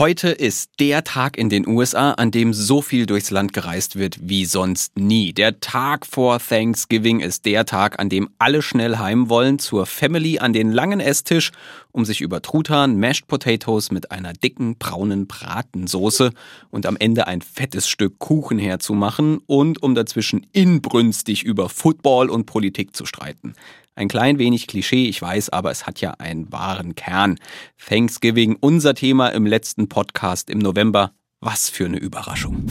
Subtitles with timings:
[0.00, 4.16] Heute ist der Tag in den USA, an dem so viel durchs Land gereist wird
[4.22, 5.34] wie sonst nie.
[5.34, 10.38] Der Tag vor Thanksgiving ist der Tag, an dem alle schnell heim wollen zur Family
[10.38, 11.52] an den langen Esstisch,
[11.92, 16.30] um sich über Truthahn, Mashed Potatoes mit einer dicken braunen Bratensoße
[16.70, 22.46] und am Ende ein fettes Stück Kuchen herzumachen und um dazwischen inbrünstig über Football und
[22.46, 23.54] Politik zu streiten.
[24.00, 27.38] Ein klein wenig Klischee, ich weiß, aber es hat ja einen wahren Kern.
[27.86, 31.12] Thanksgiving, unser Thema im letzten Podcast im November.
[31.40, 32.64] Was für eine Überraschung.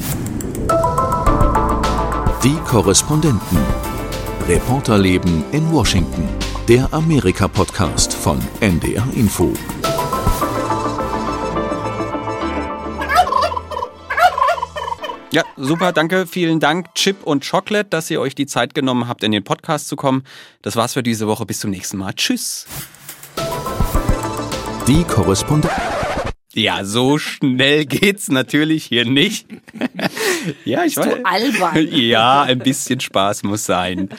[2.43, 3.59] Die Korrespondenten.
[4.47, 6.27] Reporterleben in Washington.
[6.67, 9.53] Der Amerika-Podcast von NDR Info.
[15.31, 19.23] Ja, super, danke, vielen Dank, Chip und Chocolate, dass ihr euch die Zeit genommen habt,
[19.23, 20.23] in den Podcast zu kommen.
[20.63, 21.45] Das war's für diese Woche.
[21.45, 22.13] Bis zum nächsten Mal.
[22.13, 22.65] Tschüss.
[24.87, 25.71] Die Korrespondent.
[26.55, 29.45] Ja, so schnell geht's natürlich hier nicht.
[30.65, 31.05] ja, ich weiß.
[31.05, 31.87] Du albern.
[31.91, 34.09] Ja, ein bisschen Spaß muss sein.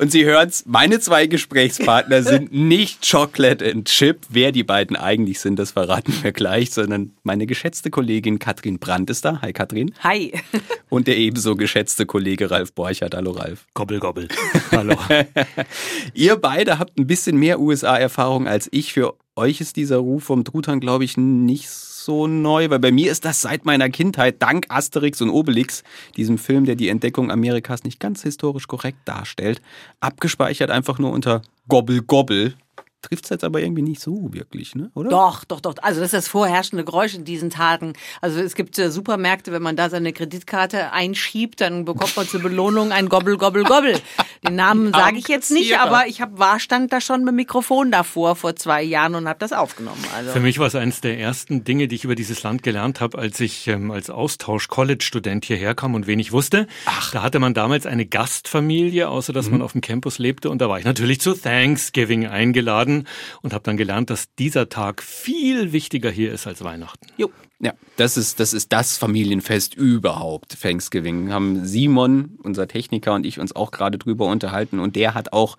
[0.00, 4.20] Und Sie hören's, meine zwei Gesprächspartner sind nicht Chocolate and Chip.
[4.28, 9.10] Wer die beiden eigentlich sind, das verraten wir gleich, sondern meine geschätzte Kollegin Katrin Brandt
[9.10, 9.40] ist da.
[9.40, 9.94] Hi Katrin.
[10.00, 10.32] Hi.
[10.88, 13.14] Und der ebenso geschätzte Kollege Ralf Borchert.
[13.14, 13.66] Hallo Ralf.
[13.74, 14.28] Gobbel, gobbel.
[14.72, 14.96] Hallo.
[16.12, 18.92] Ihr beide habt ein bisschen mehr USA-Erfahrung als ich.
[18.92, 22.92] Für euch ist dieser Ruf vom Truthahn, glaube ich, nicht so so neu, weil bei
[22.92, 25.82] mir ist das seit meiner Kindheit, dank Asterix und Obelix,
[26.16, 29.62] diesem Film, der die Entdeckung Amerikas nicht ganz historisch korrekt darstellt,
[30.00, 32.54] abgespeichert einfach nur unter Gobbel Gobbel
[33.04, 34.90] trifft es jetzt aber irgendwie nicht so wirklich, ne?
[34.94, 35.10] oder?
[35.10, 35.74] Doch, doch, doch.
[35.82, 37.92] Also das ist das vorherrschende Geräusch in diesen Tagen.
[38.20, 42.40] Also es gibt äh, Supermärkte, wenn man da seine Kreditkarte einschiebt, dann bekommt man zur
[42.40, 44.00] Belohnung ein Gobbel, Gobbel, Gobbel.
[44.46, 47.90] Den Namen sage ich jetzt nicht, aber ich habe war stand da schon mit Mikrofon
[47.90, 50.02] davor vor zwei Jahren und habe das aufgenommen.
[50.16, 50.30] Also.
[50.32, 53.18] Für mich war es eines der ersten Dinge, die ich über dieses Land gelernt habe,
[53.18, 56.66] als ich ähm, als Austausch-College-Student hierher kam und wenig wusste.
[56.86, 57.12] Ach.
[57.12, 59.52] Da hatte man damals eine Gastfamilie, außer dass mhm.
[59.52, 62.93] man auf dem Campus lebte und da war ich natürlich zu Thanksgiving eingeladen
[63.42, 67.06] und habe dann gelernt, dass dieser Tag viel wichtiger hier ist als Weihnachten.
[67.16, 67.30] Jo.
[67.64, 71.32] Ja, das ist, das ist das Familienfest überhaupt, Thanksgiving.
[71.32, 75.56] Haben Simon, unser Techniker und ich uns auch gerade drüber unterhalten und der hat auch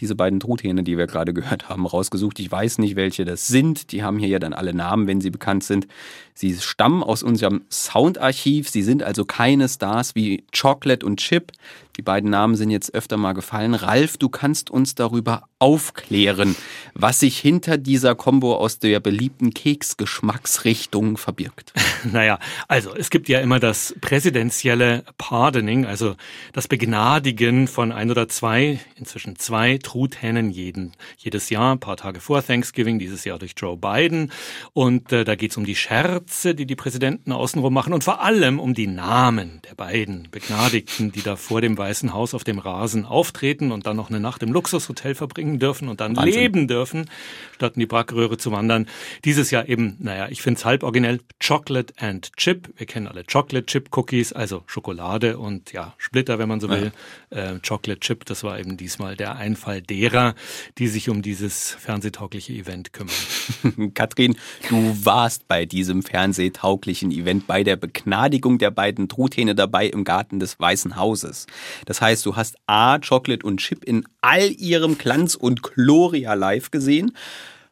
[0.00, 2.38] diese beiden Truthähne, die wir gerade gehört haben, rausgesucht.
[2.40, 3.92] Ich weiß nicht, welche das sind.
[3.92, 5.86] Die haben hier ja dann alle Namen, wenn sie bekannt sind.
[6.34, 8.70] Sie stammen aus unserem Soundarchiv.
[8.70, 11.52] Sie sind also keine Stars wie Chocolate und Chip.
[11.98, 13.74] Die beiden Namen sind jetzt öfter mal gefallen.
[13.74, 16.56] Ralf, du kannst uns darüber aufklären,
[16.94, 21.39] was sich hinter dieser Kombo aus der beliebten Keksgeschmacksrichtung verbirgt.
[22.12, 26.16] Naja, also es gibt ja immer das präsidentielle Pardoning, also
[26.52, 32.20] das Begnadigen von ein oder zwei, inzwischen zwei Truthähnen jeden, jedes Jahr, ein paar Tage
[32.20, 34.32] vor Thanksgiving, dieses Jahr durch Joe Biden.
[34.72, 38.22] Und äh, da geht es um die Scherze, die die Präsidenten außenrum machen und vor
[38.22, 42.58] allem um die Namen der beiden Begnadigten, die da vor dem Weißen Haus auf dem
[42.58, 46.34] Rasen auftreten und dann noch eine Nacht im Luxushotel verbringen dürfen und dann Wahnsinn.
[46.34, 47.10] leben dürfen,
[47.60, 48.86] statt in die Brackröhre zu wandern.
[49.26, 52.70] Dieses Jahr eben, naja, ich finde es halb originell, Chocolate and Chip.
[52.78, 56.90] Wir kennen alle Chocolate Chip Cookies, also Schokolade und ja, Splitter, wenn man so will.
[57.30, 57.56] Ja.
[57.56, 60.34] Äh, Chocolate Chip, das war eben diesmal der Einfall derer,
[60.78, 63.92] die sich um dieses fernsehtaugliche Event kümmern.
[63.94, 64.36] Katrin,
[64.70, 70.40] du warst bei diesem fernsehtauglichen Event bei der Begnadigung der beiden Truthähne dabei im Garten
[70.40, 71.46] des Weißen Hauses.
[71.84, 76.70] Das heißt, du hast A, Chocolate und Chip in all ihrem Glanz und Gloria live
[76.70, 77.12] gesehen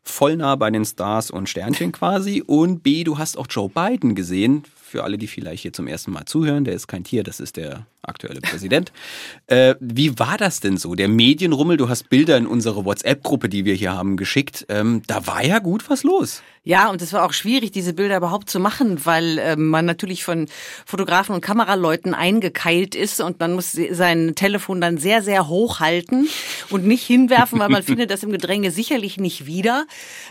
[0.08, 2.42] voll nah bei den Stars und Sternchen quasi.
[2.46, 4.64] Und B, du hast auch Joe Biden gesehen.
[4.82, 7.56] Für alle, die vielleicht hier zum ersten Mal zuhören, der ist kein Tier, das ist
[7.56, 8.92] der aktuelle Präsident.
[9.46, 10.94] äh, wie war das denn so?
[10.94, 14.66] Der Medienrummel, du hast Bilder in unsere WhatsApp-Gruppe, die wir hier haben, geschickt.
[14.68, 16.42] Ähm, da war ja gut was los.
[16.68, 20.22] Ja, und es war auch schwierig, diese Bilder überhaupt zu machen, weil äh, man natürlich
[20.22, 20.48] von
[20.84, 26.28] Fotografen und Kameraleuten eingekeilt ist und man muss sein Telefon dann sehr, sehr hoch halten
[26.68, 29.86] und nicht hinwerfen, weil man findet das im Gedränge sicherlich nicht wieder.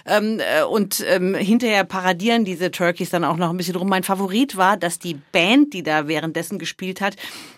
[0.05, 3.89] Ähm, äh, und ähm, hinterher paradieren diese Turkeys dann auch noch ein bisschen rum.
[3.89, 7.15] Mein Favorit war, dass die Band, die da währenddessen gespielt hat,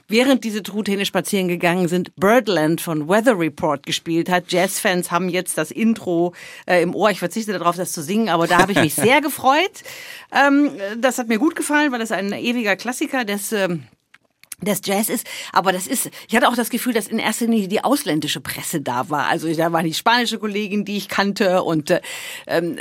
[0.10, 4.52] während diese Truthähne spazieren gegangen sind, Birdland von Weather Report gespielt hat.
[4.52, 6.34] Jazzfans haben jetzt das Intro
[6.66, 7.12] äh, im Ohr.
[7.12, 9.84] Ich verzichte darauf, das zu singen, aber da habe ich mich sehr gefreut.
[10.32, 13.84] Ähm, das hat mir gut gefallen, weil das ein ewiger Klassiker des ähm,
[14.62, 17.68] des Jazz ist, aber das ist, ich hatte auch das Gefühl, dass in erster Linie
[17.68, 19.28] die ausländische Presse da war.
[19.28, 22.02] Also da war die spanische Kollegin, die ich kannte und äh,
[22.48, 22.78] ähm,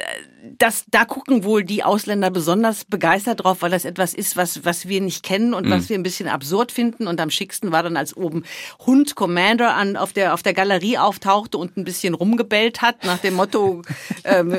[0.58, 4.88] das, da gucken wohl die Ausländer besonders begeistert drauf, weil das etwas ist, was, was
[4.88, 5.70] wir nicht kennen und mhm.
[5.70, 7.06] was wir ein bisschen absurd finden.
[7.06, 8.44] Und am schicksten war dann, als oben
[8.86, 13.18] Hund Commander an, auf der, auf der Galerie auftauchte und ein bisschen rumgebellt hat, nach
[13.18, 13.82] dem Motto,
[14.24, 14.54] ähm,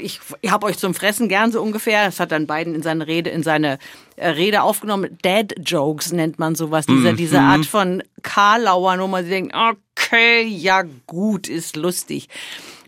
[0.00, 2.04] ich, ich habe euch zum Fressen gern so ungefähr.
[2.04, 3.78] Das hat dann Biden in seine Rede, in seine
[4.16, 5.18] äh, Rede aufgenommen.
[5.22, 7.16] Dad Jokes nennt man sowas, diese, mhm.
[7.16, 9.22] diese Art von Karlauer Nummer.
[9.22, 12.28] Sie denken, okay, ja gut, ist lustig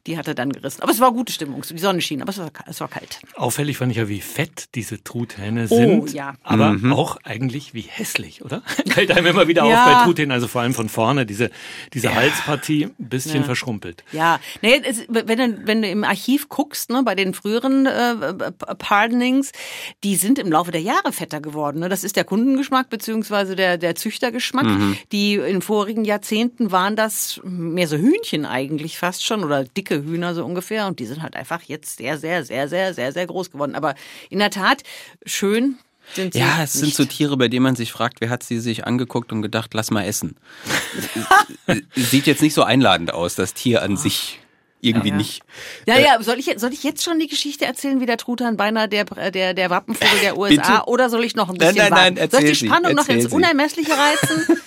[0.07, 0.83] die hat er dann gerissen.
[0.83, 3.21] Aber es war gute Stimmung, die Sonne schien, aber es war, es war kalt.
[3.35, 6.35] Auffällig fand ich ja, wie fett diese Truthähne oh, sind, oh, ja.
[6.43, 6.93] aber mhm.
[6.93, 8.63] auch eigentlich wie hässlich, oder?
[8.87, 9.85] Fällt einem immer wieder ja.
[9.85, 11.51] auf bei Truthähnen, also vor allem von vorne, diese,
[11.93, 12.15] diese ja.
[12.15, 14.05] Halspartie ein bisschen verschrumpelt.
[14.13, 18.53] Ja, nee, es, wenn, du, wenn du im Archiv guckst, ne, bei den früheren äh,
[18.79, 19.53] Pardonings,
[20.05, 21.81] die sind im Laufe der Jahre fetter geworden.
[21.81, 21.89] Ne?
[21.89, 24.65] Das ist der Kundengeschmack beziehungsweise der, der Züchtergeschmack.
[24.65, 24.97] Mhm.
[25.13, 30.35] Die in vorigen Jahrzehnten waren das mehr so Hühnchen eigentlich fast schon oder dicke Hühner
[30.35, 30.87] so ungefähr.
[30.87, 33.75] Und die sind halt einfach jetzt sehr, sehr, sehr, sehr, sehr, sehr groß geworden.
[33.75, 33.95] Aber
[34.31, 34.83] in der Tat
[35.25, 35.79] schön.
[36.15, 36.95] Sind sie ja, es nicht.
[36.95, 39.75] sind so Tiere, bei denen man sich fragt, wer hat sie sich angeguckt und gedacht,
[39.75, 40.37] lass mal essen.
[41.97, 43.97] Sieht jetzt nicht so einladend aus, das Tier an oh.
[43.97, 44.39] sich
[44.81, 45.17] irgendwie ja.
[45.17, 45.43] nicht.
[45.87, 48.89] Ja, ja, soll ich, soll ich jetzt schon die Geschichte erzählen, wie der Truthahn beinahe
[48.89, 50.89] der, der, der Wappenvogel der USA Bitte?
[50.89, 53.27] oder soll ich noch ein bisschen nein, nein, nein, Soll ich die Spannung noch ins
[53.27, 54.59] Unermessliche reizen?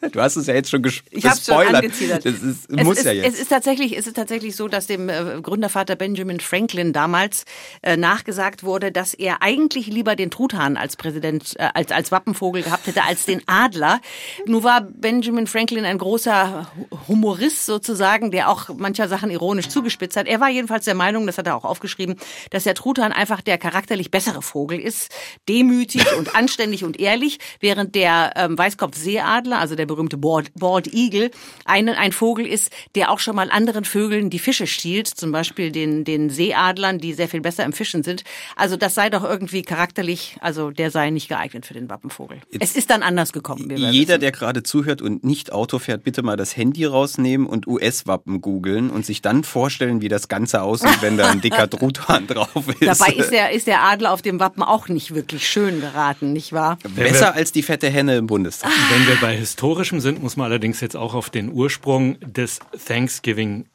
[0.12, 1.16] du hast es ja jetzt schon gespoilert.
[1.16, 2.24] Ich habe schon angeziedert.
[2.24, 3.34] Das ist, es muss ist, ja jetzt.
[3.34, 7.44] Es ist tatsächlich, es ist tatsächlich so, dass dem äh, Gründervater Benjamin Franklin damals
[7.82, 12.62] äh, nachgesagt wurde, dass er eigentlich lieber den Truthahn als Präsident, äh, als, als Wappenvogel
[12.62, 14.00] gehabt hätte, als den Adler.
[14.46, 16.70] Nun war Benjamin Franklin ein großer
[17.08, 20.26] Humorist sozusagen, der auch mancher Sachen ironisch zugespitzt hat.
[20.26, 22.16] Er war jedenfalls der Meinung, das hat er auch aufgeschrieben,
[22.50, 25.12] dass der Truthahn einfach der charakterlich bessere Vogel ist,
[25.48, 31.30] demütig und anständig und ehrlich, während der ähm, Weißkopfseeadler, also der berühmte Bald, Bald Eagle,
[31.64, 35.72] ein, ein Vogel ist, der auch schon mal anderen Vögeln die Fische stiehlt, zum Beispiel
[35.72, 38.22] den, den Seeadlern, die sehr viel besser im Fischen sind.
[38.56, 42.38] Also das sei doch irgendwie charakterlich, also der sei nicht geeignet für den Wappenvogel.
[42.50, 43.68] Jetzt es ist dann anders gekommen.
[43.76, 48.40] Jeder, der gerade zuhört und nicht Auto fährt, bitte mal das Handy rausnehmen und US-Wappen
[48.40, 52.68] googeln und sich dann vorstellen, wie das Ganze aussieht, wenn da ein dicker Truthahn drauf
[52.68, 52.82] ist.
[52.82, 56.52] Dabei ist der, ist der Adler auf dem Wappen auch nicht wirklich schön geraten, nicht
[56.52, 56.78] wahr?
[56.94, 58.70] Besser als die fette Henne im Bundestag.
[58.90, 63.66] Wenn wir bei historischem sind, muss man allerdings jetzt auch auf den Ursprung des Thanksgiving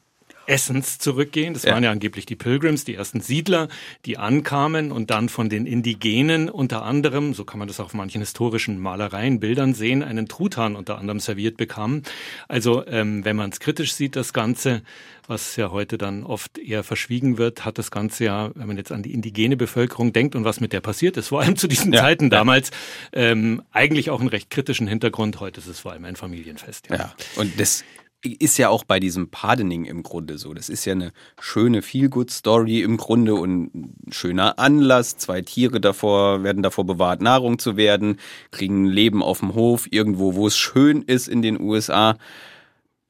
[0.48, 1.54] Essens zurückgehen.
[1.54, 1.72] Das ja.
[1.72, 3.68] waren ja angeblich die Pilgrims, die ersten Siedler,
[4.06, 8.20] die ankamen und dann von den Indigenen unter anderem, so kann man das auf manchen
[8.20, 12.02] historischen Malereien, Bildern sehen, einen Truthahn unter anderem serviert bekamen.
[12.48, 14.82] Also ähm, wenn man es kritisch sieht, das Ganze,
[15.26, 18.92] was ja heute dann oft eher verschwiegen wird, hat das Ganze ja, wenn man jetzt
[18.92, 21.92] an die indigene Bevölkerung denkt und was mit der passiert ist, vor allem zu diesen
[21.92, 22.00] ja.
[22.00, 22.70] Zeiten damals,
[23.12, 25.40] ähm, eigentlich auch einen recht kritischen Hintergrund.
[25.40, 26.88] Heute ist es vor allem ein Familienfest.
[26.88, 27.14] Ja, ja.
[27.36, 27.84] und das
[28.22, 30.52] ist ja auch bei diesem Pardoning im Grunde so.
[30.52, 35.16] Das ist ja eine schöne Feel-Good-Story im Grunde und ein schöner Anlass.
[35.16, 38.18] Zwei Tiere davor werden davor bewahrt, Nahrung zu werden,
[38.50, 42.16] kriegen ein Leben auf dem Hof, irgendwo, wo es schön ist in den USA.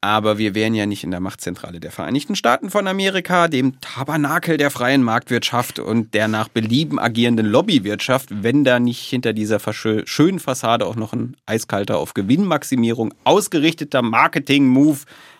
[0.01, 4.55] Aber wir wären ja nicht in der Machtzentrale der Vereinigten Staaten von Amerika, dem Tabernakel
[4.55, 9.59] der freien Marktwirtschaft und der nach Belieben agierenden Lobbywirtschaft, wenn da nicht hinter dieser
[10.05, 14.99] schönen Fassade auch noch ein eiskalter auf Gewinnmaximierung ausgerichteter Marketing-Move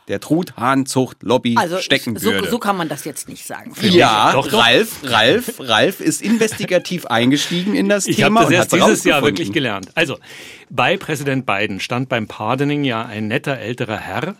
[0.09, 2.49] der Truthahnzucht-Lobby also stecken so, würde.
[2.49, 3.73] So kann man das jetzt nicht sagen.
[3.81, 4.59] Ja, doch, doch.
[4.59, 8.41] Ralf, Ralf, Ralf ist investigativ eingestiegen in das ich Thema.
[8.41, 9.89] Ich habe das erst dieses Jahr wirklich gelernt.
[9.95, 10.17] Also,
[10.69, 14.35] bei Präsident Biden stand beim Pardoning ja ein netter älterer Herr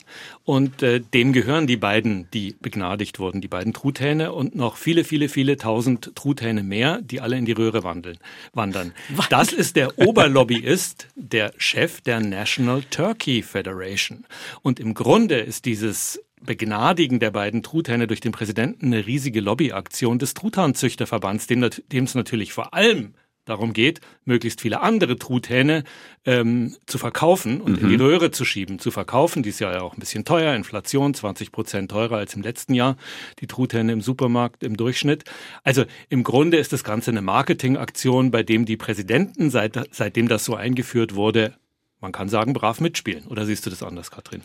[0.46, 5.04] und äh, dem gehören die beiden, die begnadigt wurden, die beiden Truthähne und noch viele,
[5.04, 8.18] viele, viele tausend Truthähne mehr, die alle in die Röhre wandeln,
[8.54, 8.94] wandern.
[9.30, 14.26] Das ist der Oberlobbyist, der Chef der National Turkey Federation.
[14.62, 20.20] Und im Grunde ist dieses Begnadigen der beiden Truthähne durch den Präsidenten eine riesige Lobbyaktion
[20.20, 23.14] des Truthahnzüchterverbands, dem es natürlich vor allem
[23.50, 25.84] darum geht, möglichst viele andere Truthähne
[26.26, 27.84] ähm, zu verkaufen und mhm.
[27.84, 28.04] in die mhm.
[28.04, 28.80] Röhre zu schieben.
[28.80, 32.42] Zu verkaufen, die ist ja auch ein bisschen teuer, Inflation, 20 Prozent teurer als im
[32.42, 32.96] letzten Jahr,
[33.40, 35.24] die Truthähne im Supermarkt im Durchschnitt.
[35.64, 40.46] Also im Grunde ist das Ganze eine Marketingaktion, bei dem die Präsidenten, seit, seitdem das
[40.46, 41.56] so eingeführt wurde,
[42.02, 43.28] man kann sagen, brav mitspielen.
[43.28, 44.42] Oder siehst du das anders, Katrin?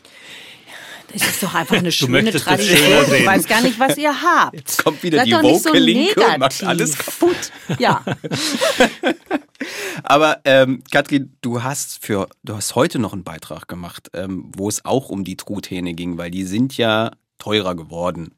[1.14, 3.14] Das ist doch einfach eine schöne Tradition.
[3.14, 4.54] Ich weiß gar nicht, was ihr habt.
[4.54, 7.52] Jetzt kommt wieder Seid die woke so Linke und macht alles kaputt.
[7.78, 8.02] Ja.
[10.02, 14.68] Aber ähm, Katrin, du hast für, du hast heute noch einen Beitrag gemacht, ähm, wo
[14.68, 18.32] es auch um die Truthähne ging, weil die sind ja teurer geworden.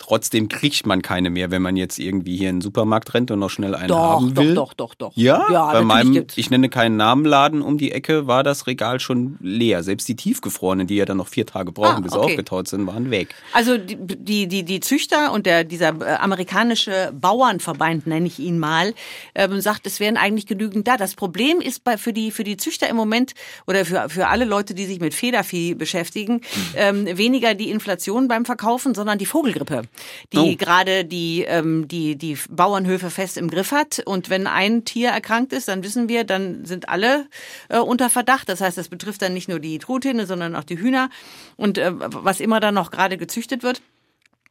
[0.00, 3.40] Trotzdem kriegt man keine mehr, wenn man jetzt irgendwie hier in den Supermarkt rennt und
[3.40, 4.54] noch schnell einen Doch, haben doch, will.
[4.54, 5.12] doch, doch, doch.
[5.16, 6.38] Ja, Ja, bei meinem, gibt's.
[6.38, 9.82] ich nenne keinen Namenladen um die Ecke, war das Regal schon leer.
[9.82, 12.30] Selbst die tiefgefrorenen, die ja dann noch vier Tage brauchen, Ah, bis sie okay.
[12.32, 13.34] aufgetaut sind, waren weg.
[13.52, 18.58] Also die, die, die, die Züchter und der, dieser äh, amerikanische Bauernverband, nenne ich ihn
[18.58, 18.94] mal,
[19.34, 20.96] ähm, sagt, es wären eigentlich genügend da.
[20.96, 23.34] Das Problem ist bei, für, die, für die Züchter im Moment
[23.66, 26.40] oder für, für alle Leute, die sich mit Federvieh beschäftigen,
[26.76, 29.82] ähm, weniger die Inflation beim Verkaufen, sondern die Vogelgrippe,
[30.32, 30.56] die Oh.
[30.56, 34.00] gerade die, ähm, die, die Bauernhöfe fest im Griff hat.
[34.04, 37.26] Und wenn ein Tier erkrankt ist, dann wissen wir, dann sind alle
[37.68, 38.48] äh, unter Verdacht.
[38.48, 41.10] Das heißt, das betrifft dann nicht nur die Truthähne, sondern auch die Hühner
[41.56, 43.82] und äh, was immer dann noch gerade gezüchtet wird.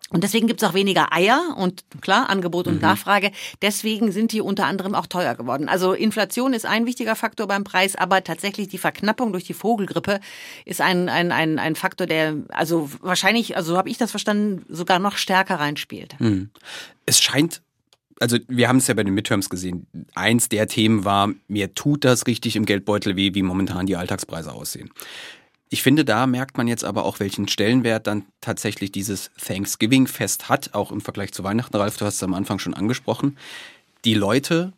[0.10, 3.32] Und deswegen gibt's auch weniger Eier und klar, Angebot und Nachfrage.
[3.62, 5.68] Deswegen sind die unter anderem auch teuer geworden.
[5.68, 10.22] Also Inflation ist ein wichtiger Faktor beim Preis, aber tatsächlich die Verknappung durch die Vogelgrippe
[10.64, 14.66] ist ein, ein, ein, ein Faktor, der also wahrscheinlich, also so habe ich das verstanden,
[14.70, 16.16] sogar noch stärker reinspielt.
[17.06, 17.62] Es scheint,
[18.20, 22.06] also wir haben es ja bei den Midterms gesehen, eins der Themen war, mir tut
[22.06, 24.90] das richtig im Geldbeutel weh, wie momentan die Alltagspreise aussehen.
[25.70, 30.74] Ich finde, da merkt man jetzt aber auch, welchen Stellenwert dann tatsächlich dieses Thanksgiving-Fest hat,
[30.74, 31.76] auch im Vergleich zu Weihnachten.
[31.76, 33.38] Ralf, du hast es am Anfang schon angesprochen.
[34.06, 34.74] Die Leute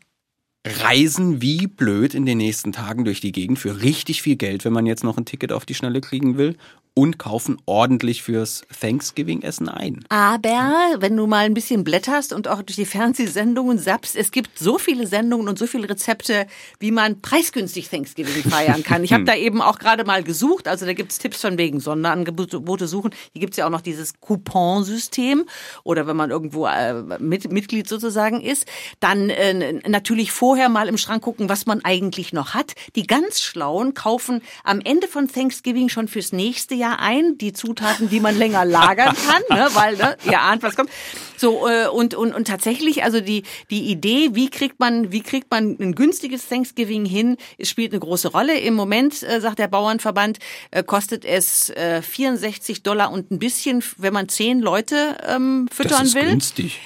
[0.65, 4.73] reisen wie blöd in den nächsten Tagen durch die Gegend für richtig viel Geld, wenn
[4.73, 6.57] man jetzt noch ein Ticket auf die Schnelle kriegen will
[6.99, 10.03] und kaufen ordentlich fürs Thanksgiving-Essen ein.
[10.09, 14.59] Aber wenn du mal ein bisschen blätterst und auch durch die Fernsehsendungen zappst, es gibt
[14.59, 16.45] so viele Sendungen und so viele Rezepte,
[16.77, 19.05] wie man preisgünstig Thanksgiving feiern kann.
[19.05, 22.85] Ich habe da eben auch gerade mal gesucht, also da gibt's Tipps von wegen Sonderangebote
[22.85, 23.11] suchen.
[23.31, 25.45] Hier gibt's ja auch noch dieses Couponsystem
[25.85, 28.65] oder wenn man irgendwo äh, mit, Mitglied sozusagen ist,
[28.99, 32.73] dann äh, natürlich vorher mal im Schrank gucken, was man eigentlich noch hat.
[32.97, 38.09] Die ganz Schlauen kaufen am Ende von Thanksgiving schon fürs nächste Jahr ein, die Zutaten,
[38.09, 40.89] die man länger lagern kann, ne, weil ne, ihr ahnt, was kommt.
[41.37, 45.51] So äh, und und und tatsächlich, also die die Idee, wie kriegt man wie kriegt
[45.51, 48.57] man ein günstiges Thanksgiving hin, spielt eine große Rolle.
[48.59, 50.39] Im Moment äh, sagt der Bauernverband,
[50.71, 55.99] äh, kostet es äh, 64 Dollar und ein bisschen, wenn man zehn Leute ähm, füttern
[55.99, 56.25] Das ist will.
[56.29, 56.79] günstig.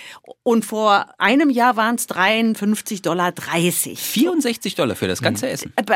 [0.43, 3.99] Und vor einem Jahr waren es 53 Dollar 30.
[3.99, 5.73] 64 Dollar für das ganze Essen.
[5.75, 5.95] Aber,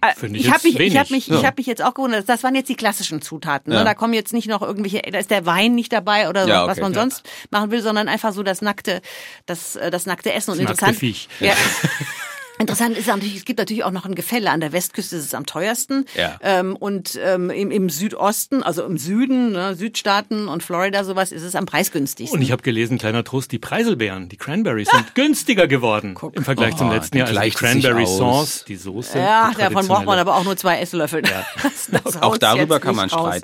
[0.00, 1.10] äh, Finde ich ich habe mich, ich wenig.
[1.10, 2.28] mich, ich hab mich jetzt auch gewundert.
[2.28, 3.72] Das waren jetzt die klassischen Zutaten.
[3.72, 3.78] Ne?
[3.78, 3.84] Ja.
[3.84, 6.66] Da kommen jetzt nicht noch irgendwelche, da ist der Wein nicht dabei oder so, Ja,
[6.66, 7.00] was okay, man ja.
[7.00, 9.02] sonst machen will, sondern einfach so das nackte,
[9.46, 10.52] das, äh, das nackte Essen.
[10.52, 11.28] Und Das nackte interessant, Viech.
[11.40, 11.54] Ja,
[12.58, 14.50] Interessant ist natürlich, es gibt natürlich auch noch ein Gefälle.
[14.50, 16.06] An der Westküste ist es am teuersten.
[16.16, 16.38] Ja.
[16.42, 21.42] Ähm, und ähm, im, im Südosten, also im Süden, ne, Südstaaten und Florida sowas, ist
[21.42, 22.38] es am preisgünstigsten.
[22.38, 26.76] Und ich habe gelesen, kleiner Trost, die Preiselbeeren, die Cranberries sind günstiger geworden im Vergleich
[26.76, 27.28] zum Oh, letzten Jahr.
[27.28, 28.16] Also die Cranberry aus.
[28.16, 29.18] Sauce, die Soße.
[29.18, 31.22] ja, die davon braucht man aber auch nur zwei Esslöffel.
[31.22, 33.40] Das, das Auch darüber kann man nicht raus.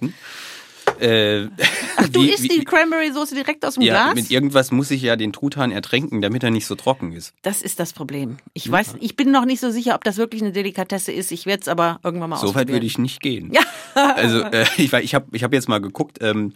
[1.00, 1.48] Äh,
[1.96, 4.14] Ach, du wie- isst die Cranberry-Soße direkt aus dem ja, Glas?
[4.14, 7.32] mit irgendwas muss ich ja den Truthahn ertränken, damit er nicht so trocken ist.
[7.42, 8.38] Das ist das Problem.
[8.54, 11.32] Ich weiß, ich bin noch nicht so sicher, ob das wirklich eine Delikatesse ist.
[11.32, 12.74] Ich werde es aber irgendwann mal So weit ausprobieren.
[12.76, 13.52] würde ich nicht gehen.
[13.94, 16.52] Also äh, ich, ich habe ich hab jetzt mal geguckt, ähm,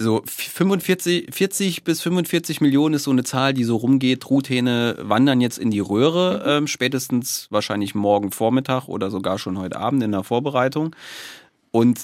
[0.00, 4.20] so 45, 40 bis 45 Millionen ist so eine Zahl, die so rumgeht.
[4.22, 6.50] Truthähne wandern jetzt in die Röhre, Mhm.
[6.64, 10.96] ähm, spätestens wahrscheinlich morgen Vormittag oder sogar schon heute Abend in der Vorbereitung.
[11.70, 11.98] Und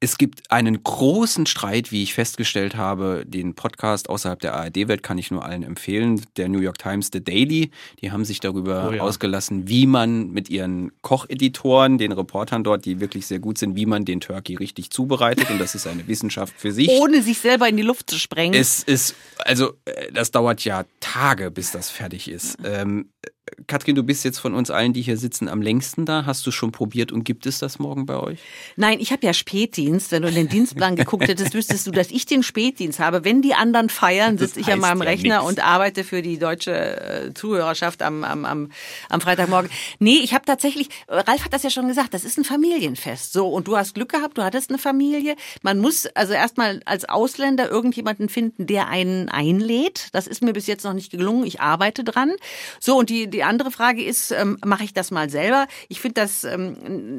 [0.00, 3.24] es gibt einen großen Streit, wie ich festgestellt habe.
[3.26, 6.24] Den Podcast außerhalb der ARD-Welt kann ich nur allen empfehlen.
[6.36, 9.02] Der New York Times, The Daily, die haben sich darüber Oh ja.
[9.02, 13.86] ausgelassen, wie man mit ihren Kocheditoren, den Reportern dort, die wirklich sehr gut sind, wie
[13.86, 15.50] man den Turkey richtig zubereitet.
[15.50, 16.88] Und das ist eine Wissenschaft für sich.
[16.90, 18.54] Ohne sich selber in die Luft zu sprengen.
[18.54, 22.56] Es ist, also, äh, das dauert ja Tage, bis das fertig ist.
[22.64, 23.28] Ähm, äh,
[23.66, 26.26] Katrin, du bist jetzt von uns allen, die hier sitzen, am längsten da.
[26.26, 28.38] Hast du schon probiert und gibt es das morgen bei euch?
[28.76, 30.12] Nein, ich habe ja Spätdienst.
[30.12, 33.24] Wenn du in den Dienstplan geguckt hättest, wüsstest du, dass ich den Spätdienst habe.
[33.24, 35.48] Wenn die anderen feiern, sitze ich an meinem ja Rechner nix.
[35.48, 38.70] und arbeite für die deutsche äh, Zuhörerschaft am, am, am,
[39.08, 39.70] am Freitagmorgen.
[39.98, 43.32] Nee, ich habe tatsächlich, äh, Ralf hat das ja schon gesagt, das ist ein Familienfest.
[43.32, 45.36] So, und du hast Glück gehabt, du hattest eine Familie.
[45.62, 50.08] Man muss also erstmal als Ausländer irgendjemanden finden, der einen einlädt.
[50.12, 51.44] Das ist mir bis jetzt noch nicht gelungen.
[51.46, 52.32] Ich arbeite dran.
[52.80, 55.66] So, und die, die andere Frage ist, ähm, mache ich das mal selber?
[55.88, 56.72] Ich finde das ähm,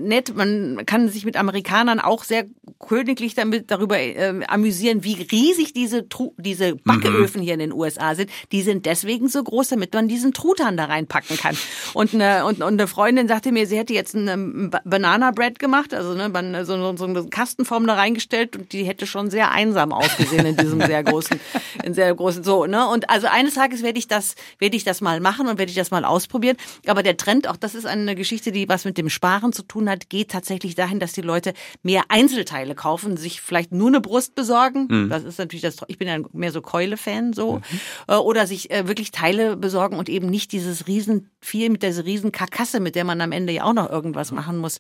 [0.08, 0.36] nett.
[0.36, 2.46] Man kann sich mit Amerikanern auch sehr
[2.80, 8.16] königlich damit darüber ähm, amüsieren, wie riesig diese, Tru diese Backöfen hier in den USA
[8.16, 8.30] sind.
[8.52, 11.58] Die sind deswegen so groß, damit man diesen Truthahn da reinpacken kann.
[11.94, 15.60] Und eine, und, und eine Freundin sagte mir, sie hätte jetzt ein Ba- Banana Bread
[15.60, 19.92] gemacht, also ne, so, so eine Kastenform da reingestellt und die hätte schon sehr einsam
[19.92, 21.40] ausgesehen in diesem sehr großen,
[21.84, 22.66] in sehr großen so.
[22.66, 22.88] Ne?
[22.88, 25.76] Und also eines Tages werde ich das, werde ich das mal machen und werde ich
[25.76, 26.58] das mal ausprobieren.
[26.88, 29.90] Aber der Trend, auch das ist eine Geschichte, die was mit dem Sparen zu tun
[29.90, 34.36] hat, geht tatsächlich dahin, dass die Leute mehr Einzelteile kaufen, sich vielleicht nur eine Brust
[34.36, 34.88] besorgen.
[34.90, 35.10] Mhm.
[35.10, 37.56] Das ist natürlich das, ich bin ja mehr so Keule-Fan so.
[37.56, 37.62] Mhm.
[38.08, 42.06] Äh, oder sich äh, wirklich Teile besorgen und eben nicht dieses riesen viel mit dieser
[42.06, 44.80] riesen Karkasse, mit der man am Ende ja auch noch irgendwas machen muss.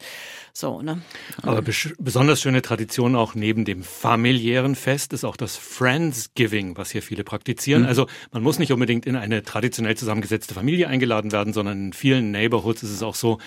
[0.53, 1.01] So, ne?
[1.41, 7.01] Aber besonders schöne Tradition auch neben dem familiären Fest ist auch das Friendsgiving, was hier
[7.01, 7.83] viele praktizieren.
[7.83, 7.87] Mhm.
[7.87, 12.31] Also man muss nicht unbedingt in eine traditionell zusammengesetzte Familie eingeladen werden, sondern in vielen
[12.31, 13.39] Neighborhoods ist es auch so,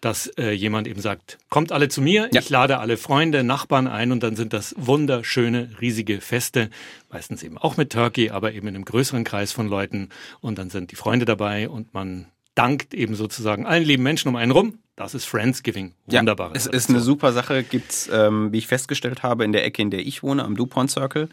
[0.00, 2.40] dass äh, jemand eben sagt, kommt alle zu mir, ja.
[2.40, 6.70] ich lade alle Freunde, Nachbarn ein und dann sind das wunderschöne, riesige Feste,
[7.10, 10.08] meistens eben auch mit Turkey, aber eben in einem größeren Kreis von Leuten
[10.40, 14.36] und dann sind die Freunde dabei und man dankt eben sozusagen allen lieben Menschen um
[14.36, 14.78] einen rum.
[14.96, 15.94] Das ist Friendsgiving.
[16.06, 16.48] Wunderbar.
[16.48, 17.62] Ja, es ist eine super Sache.
[17.62, 20.90] Gibt's, ähm, wie ich festgestellt habe, in der Ecke, in der ich wohne, am DuPont
[20.90, 21.30] Circle.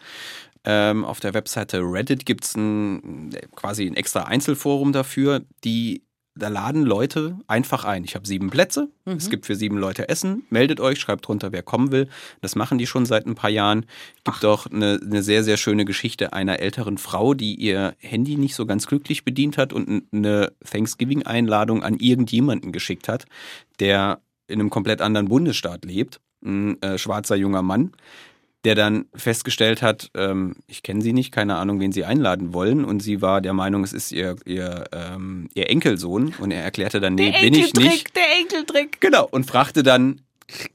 [0.63, 6.03] Ähm, auf der Webseite Reddit gibt's ein, quasi ein extra Einzelforum dafür, die
[6.37, 8.03] da laden Leute einfach ein.
[8.03, 9.13] Ich habe sieben Plätze, mhm.
[9.13, 10.43] es gibt für sieben Leute Essen.
[10.49, 12.07] Meldet euch, schreibt drunter, wer kommen will.
[12.41, 13.85] Das machen die schon seit ein paar Jahren.
[14.23, 18.55] Gibt doch eine, eine sehr, sehr schöne Geschichte einer älteren Frau, die ihr Handy nicht
[18.55, 23.25] so ganz glücklich bedient hat und eine Thanksgiving-Einladung an irgendjemanden geschickt hat,
[23.79, 26.21] der in einem komplett anderen Bundesstaat lebt.
[26.43, 27.93] Ein äh, schwarzer junger Mann
[28.65, 32.83] der dann festgestellt hat, ähm, ich kenne sie nicht, keine Ahnung, wen sie einladen wollen.
[32.83, 36.33] Und sie war der Meinung, es ist ihr, ihr, ähm, ihr Enkelsohn.
[36.39, 38.15] Und er erklärte dann, nee, bin ich nicht.
[38.15, 38.99] Der Enkeltrick.
[38.99, 39.27] Genau.
[39.29, 40.21] Und fragte dann,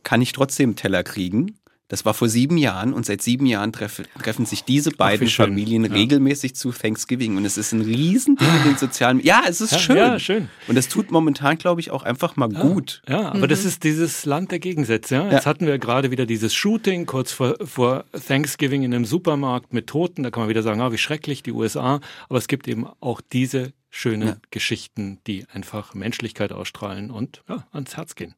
[0.03, 1.59] kann ich trotzdem Teller kriegen?
[1.93, 5.33] Das war vor sieben Jahren und seit sieben Jahren treff, treffen sich diese beiden Ach,
[5.33, 5.93] Familien ja.
[5.93, 9.79] regelmäßig zu Thanksgiving und es ist ein Riesending in den sozialen Ja, es ist ja,
[9.79, 9.97] schön.
[9.99, 10.49] Ja, schön.
[10.69, 13.03] Und das tut momentan, glaube ich, auch einfach mal ja, gut.
[13.07, 13.49] Ja, aber mhm.
[13.49, 15.17] das ist dieses Land der Gegensätze.
[15.17, 15.31] Ja?
[15.33, 19.87] Jetzt hatten wir gerade wieder dieses Shooting kurz vor, vor Thanksgiving in einem Supermarkt mit
[19.87, 20.23] Toten.
[20.23, 22.01] Da kann man wieder sagen, ah, wie schrecklich die USA.
[22.31, 27.99] Aber es gibt eben auch diese schönen Geschichten, die einfach Menschlichkeit ausstrahlen und ja, ans
[27.99, 28.35] Herz gehen.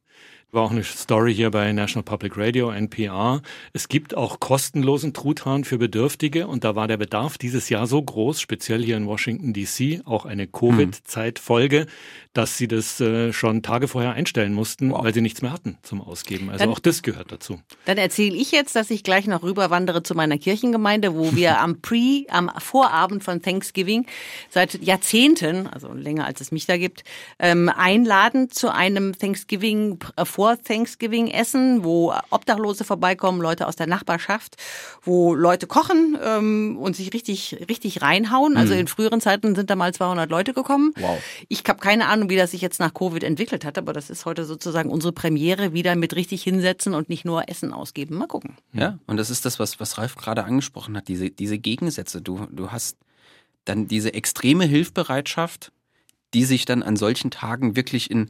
[0.51, 3.41] War auch eine Story hier bei National Public Radio, NPR.
[3.73, 8.01] Es gibt auch kostenlosen Truthahn für Bedürftige und da war der Bedarf dieses Jahr so
[8.01, 11.87] groß, speziell hier in Washington DC, auch eine Covid-Zeitfolge,
[12.35, 15.03] dass sie das äh, schon Tage vorher einstellen mussten, wow.
[15.03, 16.49] weil sie nichts mehr hatten zum Ausgeben.
[16.49, 17.59] Also dann, auch das gehört dazu.
[17.85, 21.81] Dann erzähle ich jetzt, dass ich gleich noch rüberwandere zu meiner Kirchengemeinde, wo wir am
[21.81, 24.05] Pre, am Vorabend von Thanksgiving
[24.49, 27.03] seit Jahrzehnten, also länger als es mich da gibt,
[27.39, 29.99] ähm, einladen zu einem Thanksgiving
[30.35, 34.57] vor Thanksgiving essen, wo Obdachlose vorbeikommen, Leute aus der Nachbarschaft,
[35.01, 38.57] wo Leute kochen ähm, und sich richtig richtig reinhauen.
[38.57, 38.81] Also mhm.
[38.81, 40.91] in früheren Zeiten sind da mal 200 Leute gekommen.
[40.97, 41.21] Wow.
[41.47, 44.25] Ich habe keine Ahnung, wie das sich jetzt nach Covid entwickelt hat, aber das ist
[44.25, 48.15] heute sozusagen unsere Premiere, wieder mit richtig hinsetzen und nicht nur Essen ausgeben.
[48.15, 48.57] Mal gucken.
[48.73, 52.21] Ja, und das ist das, was, was Ralf gerade angesprochen hat, diese, diese Gegensätze.
[52.21, 52.97] Du, du hast
[53.63, 55.71] dann diese extreme Hilfbereitschaft,
[56.33, 58.29] die sich dann an solchen Tagen wirklich in,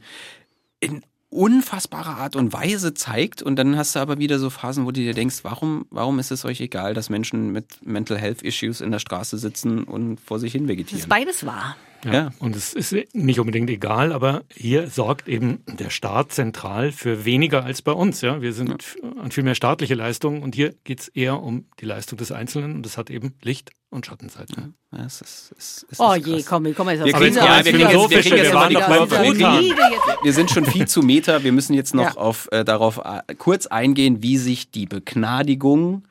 [0.78, 4.90] in unfassbare Art und Weise zeigt und dann hast du aber wieder so Phasen, wo
[4.90, 8.80] du dir denkst, warum, warum ist es euch egal, dass Menschen mit Mental Health Issues
[8.80, 10.98] in der Straße sitzen und vor sich hin vegetieren?
[10.98, 11.76] Das ist beides wahr.
[12.04, 12.12] Ja.
[12.12, 12.30] ja.
[12.38, 17.64] Und es ist nicht unbedingt egal, aber hier sorgt eben der Staat zentral für weniger
[17.64, 18.20] als bei uns.
[18.20, 19.20] Ja, wir sind ja.
[19.20, 22.76] an viel mehr staatliche Leistungen und hier geht es eher um die Leistung des Einzelnen
[22.76, 24.74] und das hat eben Licht und Schattenseiten.
[24.92, 27.78] Ja, es ist, es, es oh je, komm, komm jetzt wir kriegen, ja, wir, kriegen
[27.80, 31.44] jetzt, wir, kriegen jetzt wir, wir, wir sind schon viel zu Meter.
[31.44, 36.04] Wir müssen jetzt noch auf, äh, darauf äh, kurz eingehen, wie sich die Begnadigung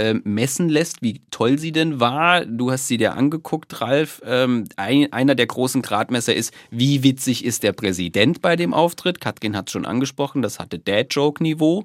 [0.00, 2.46] äh, messen lässt, wie toll sie denn war.
[2.46, 4.22] Du hast sie dir angeguckt, Ralf.
[4.24, 9.20] Ähm, ein, einer der großen Gradmesser ist, wie witzig ist der Präsident bei dem Auftritt?
[9.20, 11.84] Katrin hat es schon angesprochen, das hatte Dad-Joke-Niveau.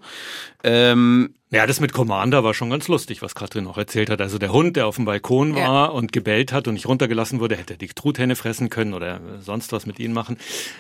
[0.63, 4.19] Ähm, ja, das mit Commander war schon ganz lustig, was Katrin auch erzählt hat.
[4.19, 5.85] Also der Hund, der auf dem Balkon war ja.
[5.85, 9.85] und gebellt hat und nicht runtergelassen wurde, hätte die Truthähne fressen können oder sonst was
[9.85, 10.37] mit ihnen machen.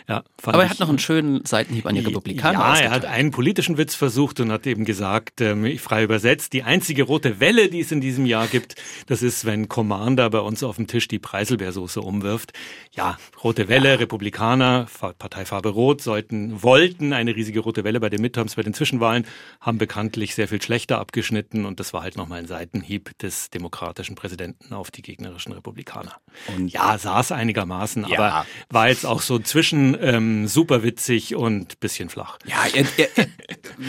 [0.07, 2.57] Ja, Aber er hat noch einen schönen Seitenhieb an die Republikaner.
[2.57, 6.63] Ja, er hat einen politischen Witz versucht und hat eben gesagt, ähm, frei übersetzt, die
[6.63, 8.75] einzige rote Welle, die es in diesem Jahr gibt,
[9.05, 12.53] das ist, wenn Commander bei uns auf dem Tisch die Preiselbeersoße umwirft.
[12.91, 13.95] Ja, rote Welle, ja.
[13.95, 14.87] Republikaner,
[15.19, 19.27] Parteifarbe Rot, sollten, wollten eine riesige rote Welle bei den Midterms, bei den Zwischenwahlen,
[19.61, 24.15] haben bekanntlich sehr viel schlechter abgeschnitten und das war halt nochmal ein Seitenhieb des demokratischen
[24.15, 26.13] Präsidenten auf die gegnerischen Republikaner.
[26.55, 28.17] Und ja, saß einigermaßen, ja.
[28.17, 32.37] aber war jetzt auch so zwischen ähm, super witzig und bisschen flach.
[32.45, 33.27] Ja, er, er,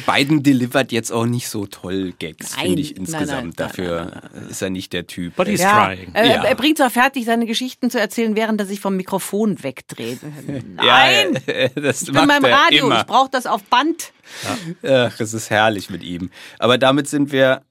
[0.06, 3.28] Biden delivert jetzt auch nicht so toll Gags, finde ich insgesamt.
[3.28, 5.36] Nein, nein, Dafür nein, ist er nicht der Typ.
[5.36, 6.14] But he's ja, trying.
[6.14, 6.44] Äh, ja.
[6.44, 10.20] Er bringt zwar fertig, seine Geschichten zu erzählen, während er sich vom Mikrofon wegdreht.
[10.74, 11.38] Nein!
[11.46, 13.00] Ja, das ich bin beim Radio, immer.
[13.00, 14.12] ich brauche das auf Band.
[14.82, 15.06] Ja.
[15.06, 16.30] Ach, es ist herrlich mit ihm.
[16.58, 17.62] Aber damit sind wir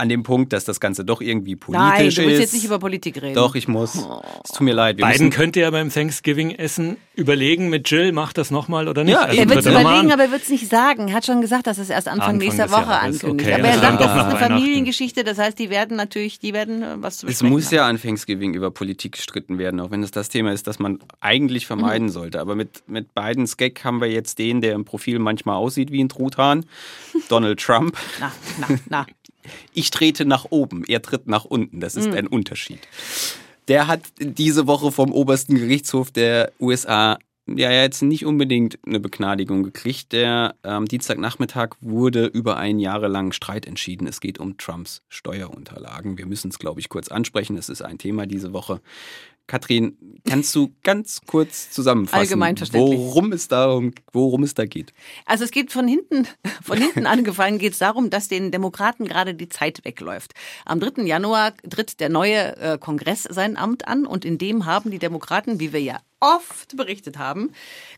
[0.00, 2.18] an dem Punkt, dass das Ganze doch irgendwie politisch Nein, ist.
[2.18, 3.34] du willst jetzt nicht über Politik reden.
[3.34, 3.94] Doch, ich muss.
[3.94, 4.98] Es tut mir leid.
[4.98, 9.12] Wir Biden könnte ja beim Thanksgiving-Essen überlegen mit Jill, macht das nochmal oder nicht?
[9.14, 11.08] Ja, Also er Er wird er es überlegen, aber er wird es nicht sagen.
[11.08, 13.22] Er hat schon gesagt, dass es erst Anfang, Anfang nächster Woche Jahres.
[13.22, 13.46] ankündigt.
[13.48, 14.54] Okay, aber er also sagt, dann das ist eine.
[14.54, 15.24] Familiengeschichte.
[15.24, 17.74] Das heißt, die werden natürlich, die werden äh, was zu es muss haben.
[17.74, 20.98] ja an Thanksgiving über Politik gestritten werden, auch wenn es das Thema ist, das man
[21.20, 22.10] eigentlich vermeiden Mhm.
[22.12, 22.40] sollte.
[22.40, 26.02] Aber mit, mit Bidens Gag haben wir jetzt den, der im Profil manchmal aussieht wie
[26.02, 26.64] ein Truthahn,
[27.28, 27.96] Donald Trump.
[28.20, 29.06] Na, na, na.
[29.74, 31.80] Ich trete nach oben, er tritt nach unten.
[31.80, 32.14] Das ist Mhm.
[32.14, 32.80] ein Unterschied.
[33.68, 39.62] Der hat diese Woche vom obersten Gerichtshof der USA ja jetzt nicht unbedingt eine Begnadigung
[39.62, 40.12] gekriegt.
[40.12, 44.06] Der am Dienstagnachmittag wurde über einen jahrelangen Streit entschieden.
[44.06, 46.18] Es geht um Trumps Steuerunterlagen.
[46.18, 47.56] Wir müssen es, glaube ich, kurz ansprechen.
[47.56, 48.80] Es ist ein Thema diese Woche.
[49.50, 52.38] Katrin, kannst du ganz kurz zusammenfassen,
[52.72, 54.92] worum es darum, worum es da geht?
[55.26, 56.28] Also es geht von hinten,
[56.62, 60.34] von hinten angefangen geht es darum, dass den Demokraten gerade die Zeit wegläuft.
[60.64, 61.02] Am 3.
[61.02, 65.58] Januar tritt der neue äh, Kongress sein Amt an und in dem haben die Demokraten,
[65.58, 67.50] wie wir ja oft berichtet haben,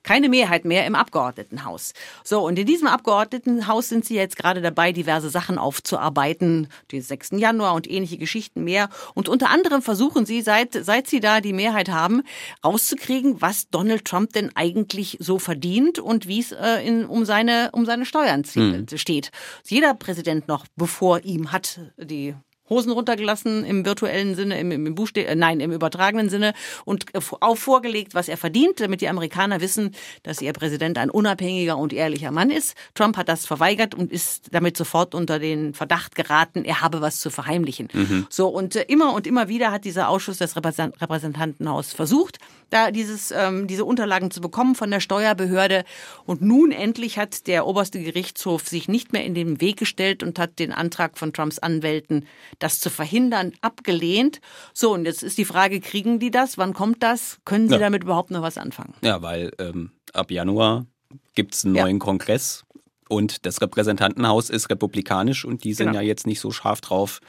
[0.05, 1.93] keine Mehrheit mehr im Abgeordnetenhaus.
[2.23, 7.33] So, und in diesem Abgeordnetenhaus sind sie jetzt gerade dabei, diverse Sachen aufzuarbeiten, den 6.
[7.33, 8.89] Januar und ähnliche Geschichten mehr.
[9.15, 12.23] Und unter anderem versuchen sie, seit, seit sie da die Mehrheit haben,
[12.65, 17.71] rauszukriegen, was Donald Trump denn eigentlich so verdient und wie es äh, in, um, seine,
[17.73, 19.31] um seine Steuern zie- steht.
[19.67, 22.35] Jeder Präsident noch, bevor ihm hat die
[22.73, 26.55] Hosen runtergelassen im virtuellen Sinne, im, im Buchste äh, nein, im übertragenen Sinne
[26.85, 31.11] und äh, auch vorgelegt, was er verdient, damit die Amerikaner wissen, dass ihr Präsident ein
[31.11, 32.75] unabhängiger und ehrlicher Mann ist.
[32.95, 37.21] Trump hat das verweigert und ist damit sofort unter den Verdacht geraten, er habe was
[37.21, 37.89] zu verheimlichen.
[38.31, 42.39] So und äh, immer und immer wieder hat dieser Ausschuss des Repräsent- Repräsentantenhaus versucht,
[42.71, 45.85] da dieses ähm, diese Unterlagen zu bekommen von der Steuerbehörde
[46.25, 50.39] und nun endlich hat der oberste Gerichtshof sich nicht mehr in den Weg gestellt und
[50.39, 52.27] hat den Antrag von Trumps Anwälten
[52.63, 54.41] das zu verhindern, abgelehnt.
[54.73, 56.59] So, und jetzt ist die Frage, kriegen die das?
[56.59, 57.39] Wann kommt das?
[57.45, 57.81] Können sie Ja.
[57.81, 58.95] damit überhaupt noch was anfangen?
[59.03, 60.87] Ja, weil ähm, ab Januar
[61.35, 61.83] gibt es einen Ja.
[61.85, 62.65] neuen Kongress
[63.09, 66.01] und das Repräsentantenhaus ist republikanisch und die sind Genau.
[66.01, 67.21] ja jetzt nicht so scharf drauf,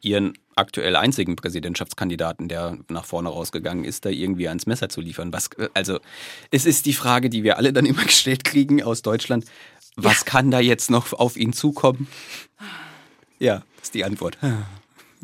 [0.00, 5.32] ihren aktuell einzigen Präsidentschaftskandidaten, der nach vorne rausgegangen ist, da irgendwie ans Messer zu liefern.
[5.32, 5.98] Was, äh, also
[6.50, 9.46] es ist die Frage, die wir alle dann immer gestellt kriegen aus Deutschland.
[9.96, 12.06] Was kann da jetzt noch auf ihn zukommen?
[13.38, 14.38] Ja, ist die Antwort.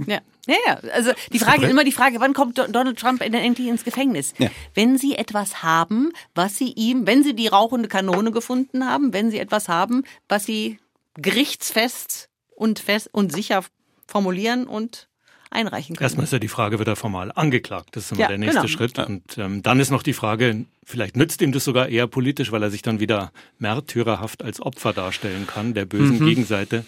[0.07, 0.21] Ja.
[0.47, 0.75] Ja, ja.
[0.95, 4.33] Also die Frage ist immer die Frage, wann kommt Do- Donald Trump endlich ins Gefängnis?
[4.39, 4.49] Ja.
[4.75, 9.31] Wenn Sie etwas haben, was Sie ihm, wenn Sie die rauchende Kanone gefunden haben, wenn
[9.31, 10.79] Sie etwas haben, was Sie
[11.43, 13.65] gerichtsfest und fest und sicher
[14.07, 15.09] formulieren und
[15.51, 16.05] einreichen können.
[16.05, 17.91] Erstmal ist ja die Frage, wird er formal angeklagt?
[17.93, 18.69] Das ist immer Ja, der nächste genau.
[18.69, 18.99] Schritt.
[18.99, 22.63] Und ähm, dann ist noch die Frage, vielleicht nützt ihm das sogar eher politisch, weil
[22.63, 26.27] er sich dann wieder märtyrerhaft als Opfer darstellen kann, der bösen Mhm.
[26.27, 26.85] Gegenseite.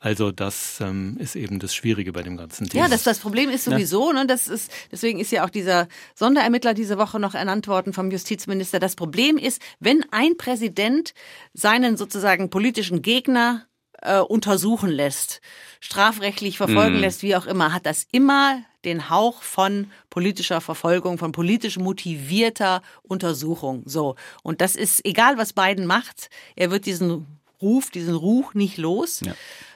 [0.00, 2.84] Also das ähm, ist eben das Schwierige bei dem ganzen Thema.
[2.84, 6.72] Ja, das, das Problem ist sowieso, ne, das ist, deswegen ist ja auch dieser Sonderermittler
[6.72, 8.78] diese Woche noch ernannt worden vom Justizminister.
[8.78, 11.14] Das Problem ist, wenn ein Präsident
[11.52, 13.66] seinen sozusagen politischen Gegner
[14.02, 15.40] äh, untersuchen lässt,
[15.80, 21.32] strafrechtlich verfolgen lässt, wie auch immer, hat das immer den Hauch von politischer Verfolgung, von
[21.32, 23.82] politisch motivierter Untersuchung.
[23.86, 24.14] So.
[24.44, 29.20] Und das ist, egal was Biden macht, er wird diesen Ruf, diesen Ruch nicht los.
[29.24, 29.32] Ja.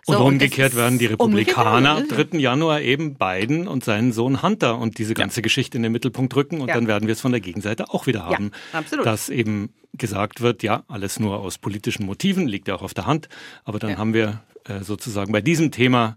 [0.06, 2.38] Und So, umgekehrt das werden die Republikaner am werden- 3.
[2.38, 6.60] Januar eben Biden und seinen Sohn Hunter und diese ganze Geschichte in den Mittelpunkt rücken
[6.60, 6.74] und Ja.
[6.74, 9.06] dann werden wir es von der Gegenseite auch wieder haben, absolut.
[9.06, 13.06] dass eben gesagt wird, ja, alles nur aus politischen Motiven, liegt ja auch auf der
[13.06, 13.28] Hand,
[13.64, 13.96] aber dann Ja.
[13.98, 16.16] haben wir äh, sozusagen bei diesem Thema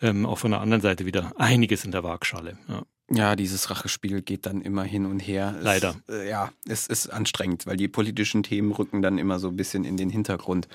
[0.00, 2.56] ähm, auch von der anderen Seite wieder einiges in der Waagschale.
[2.68, 2.82] Ja.
[3.14, 5.54] Ja, dieses Rachespiel geht dann immer hin und her.
[5.58, 5.94] Es, Leider.
[6.08, 9.84] Äh, ja, es ist anstrengend, weil die politischen Themen rücken dann immer so ein bisschen
[9.84, 10.66] in den Hintergrund,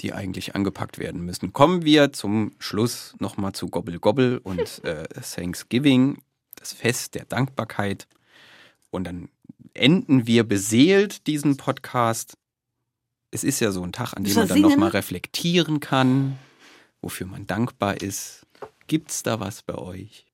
[0.00, 1.52] die eigentlich angepackt werden müssen.
[1.52, 6.18] Kommen wir zum Schluss nochmal zu Gobble Gobble und äh, Thanksgiving,
[6.56, 8.08] das Fest der Dankbarkeit.
[8.90, 9.28] Und dann
[9.74, 12.36] enden wir beseelt diesen Podcast.
[13.30, 16.38] Es ist ja so ein Tag, an dem man dann nochmal reflektieren kann,
[17.02, 18.46] wofür man dankbar ist.
[18.88, 20.27] Gibt's da was bei euch?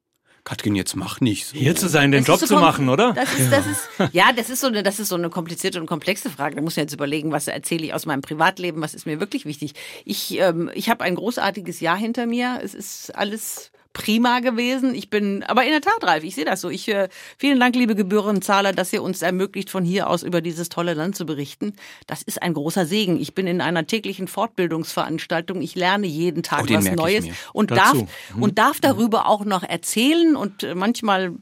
[0.44, 1.57] Katrin, jetzt mach nicht so.
[1.57, 3.14] Hier zu sein, den Das Job so zu machen, oder?
[3.14, 5.87] Das ist, das ist, ja, das ist so eine, das ist so eine komplizierte und
[5.87, 6.57] komplexe Frage.
[6.57, 9.46] Da muss man jetzt überlegen, was erzähle ich aus meinem Privatleben, was ist mir wirklich
[9.46, 9.72] wichtig.
[10.04, 12.61] Ich, ähm, ich habe ein großartiges Jahr hinter mir.
[12.62, 14.94] Es ist alles prima gewesen.
[14.94, 16.68] Ich bin aber in der Tat, Ralf, ich sehe das so.
[16.68, 20.68] Ich äh, vielen Dank, liebe Gebührenzahler, dass ihr uns ermöglicht, von hier aus über dieses
[20.68, 21.72] tolle Land zu berichten.
[22.07, 23.18] Das ist ein großer Segen.
[23.18, 25.62] Ich bin in einer täglichen Fortbildungsveranstaltung.
[25.62, 27.80] Ich lerne jeden Tag Oh, was Neues und Dazu.
[27.80, 28.42] darf Mhm.
[28.42, 30.37] und darf darüber auch noch erzählen.
[30.37, 31.33] Und äh, manchmal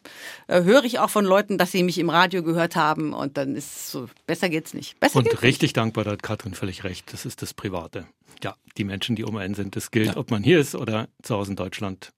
[0.47, 3.13] äh, höre ich auch von Leuten, dass sie mich im Radio gehört haben.
[3.15, 5.01] Und dann ist so besser geht's nicht.
[5.01, 8.07] Besser geht's Und richtig dankbar, da hat Katrin völlig recht, das ist das Private.
[8.45, 11.35] Ja, die Menschen, die um einen sind, das gilt, ob man hier ist oder zu
[11.37, 12.11] Hause in Deutschland,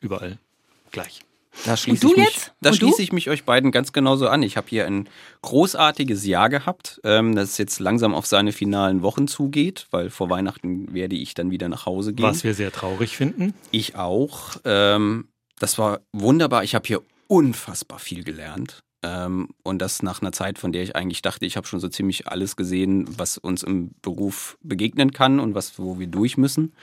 [0.00, 0.38] überall
[0.90, 1.20] gleich.
[1.64, 2.52] Da schließe du ich mich, jetzt?
[2.60, 3.02] da Und schließe du?
[3.02, 4.42] ich mich euch beiden ganz genauso an.
[4.42, 5.08] Ich habe hier ein
[5.42, 10.94] großartiges Jahr gehabt, ähm, das jetzt langsam auf seine finalen Wochen zugeht, weil vor Weihnachten
[10.94, 12.24] werde ich dann wieder nach Hause gehen.
[12.24, 13.52] Was wir sehr traurig finden.
[13.72, 14.56] Ich auch.
[14.64, 16.62] Ähm, das war wunderbar.
[16.62, 18.82] Ich habe hier unfassbar viel gelernt.
[19.02, 21.88] Ähm, und das nach einer Zeit, von der ich eigentlich dachte, ich habe schon so
[21.88, 26.74] ziemlich alles gesehen, was uns im Beruf begegnen kann und was, wo wir durch müssen.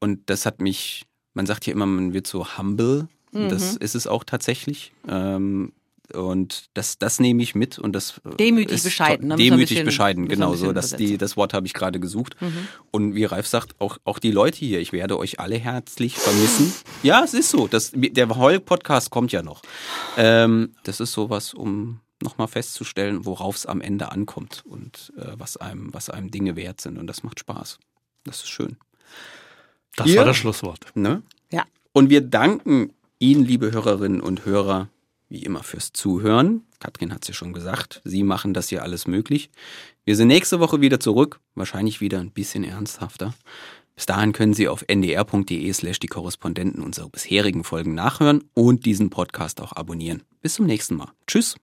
[0.00, 1.04] Und das hat mich,
[1.34, 3.08] man sagt hier immer, man wird so humble.
[3.32, 4.92] Und Das ist es auch tatsächlich.
[5.08, 5.72] Ähm,
[6.12, 9.36] und das, das nehme ich mit und das Demütig ist bescheiden, ne?
[9.36, 10.72] Demütig bisschen- bescheiden, genau so.
[10.72, 12.36] Das, die, das Wort habe ich gerade gesucht.
[12.90, 16.72] Und wie Ralf sagt, auch, auch die Leute hier, ich werde euch alle herzlich vermissen.
[17.02, 17.66] Ja, es ist so.
[17.66, 19.62] Das, der Heul-Podcast kommt ja noch.
[20.18, 25.56] Ähm, das ist sowas, um nochmal festzustellen, worauf es am Ende ankommt und äh, was,
[25.56, 26.98] einem, was einem Dinge wert sind.
[26.98, 27.78] Und das macht Spaß.
[28.24, 28.76] Das ist schön.
[29.96, 30.18] Das Ja.
[30.18, 30.86] war das Schlusswort.
[30.94, 31.22] Ne?
[31.50, 31.64] Ja.
[31.92, 34.88] Und wir danken Ihnen, liebe Hörerinnen und Hörer,
[35.28, 36.62] wie immer fürs Zuhören.
[36.80, 39.50] Katrin hat es ja schon gesagt, Sie machen das hier alles möglich.
[40.04, 43.32] Wir sind nächste Woche wieder zurück, wahrscheinlich wieder ein bisschen ernsthafter.
[43.96, 49.08] Bis dahin können Sie auf ndr.de slash die Korrespondenten unsere bisherigen Folgen nachhören und diesen
[49.08, 50.24] Podcast auch abonnieren.
[50.42, 51.12] Bis zum nächsten Mal.
[51.26, 51.56] Tschüss.